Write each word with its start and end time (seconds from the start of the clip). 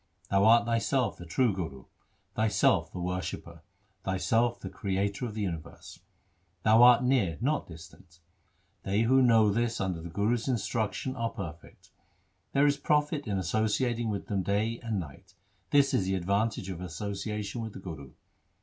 Thou 0.31 0.43
art 0.45 0.65
Thyself 0.65 1.17
the 1.17 1.27
True 1.27 1.53
Guru, 1.53 1.85
Thyself 2.33 2.91
the 2.91 2.99
Worshipper, 2.99 3.61
Thyself 4.03 4.59
the 4.59 4.67
Creator 4.71 5.27
of 5.27 5.35
the 5.35 5.43
universe. 5.43 5.99
Thou 6.63 6.81
art 6.81 7.03
near, 7.03 7.37
not 7.39 7.67
distant. 7.67 8.19
They 8.81 9.01
who 9.03 9.21
know 9.21 9.51
this 9.51 9.79
under 9.79 10.01
the 10.01 10.09
Guru's 10.09 10.47
instruction 10.47 11.15
are 11.15 11.29
perfect. 11.29 11.91
There 12.53 12.65
is 12.65 12.77
profit 12.77 13.27
in 13.27 13.37
associating 13.37 14.09
with 14.09 14.25
them 14.25 14.41
day 14.41 14.79
and 14.81 14.99
night; 14.99 15.35
this 15.69 15.93
is 15.93 16.05
the 16.05 16.15
advantage 16.15 16.71
of 16.71 16.81
association 16.81 17.61
with 17.61 17.73
the 17.73 17.79
Guru. 17.79 18.13